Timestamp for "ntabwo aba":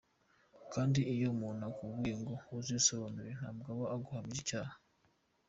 3.39-3.85